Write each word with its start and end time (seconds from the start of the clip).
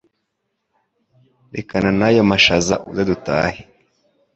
rekana 1.53 1.89
nayo 1.99 2.21
mashaza 2.31 2.75
uze 2.89 3.01
duhate 3.09 3.61